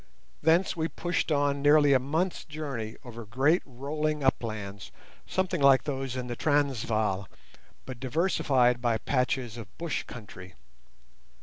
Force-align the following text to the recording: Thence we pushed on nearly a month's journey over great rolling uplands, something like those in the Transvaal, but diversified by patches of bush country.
Thence 0.41 0.75
we 0.75 0.87
pushed 0.87 1.31
on 1.31 1.61
nearly 1.61 1.93
a 1.93 1.99
month's 1.99 2.43
journey 2.43 2.97
over 3.03 3.23
great 3.23 3.61
rolling 3.67 4.23
uplands, 4.23 4.91
something 5.27 5.61
like 5.61 5.83
those 5.83 6.15
in 6.15 6.25
the 6.25 6.35
Transvaal, 6.35 7.27
but 7.85 7.99
diversified 7.99 8.81
by 8.81 8.97
patches 8.97 9.57
of 9.57 9.77
bush 9.77 10.01
country. 10.05 10.55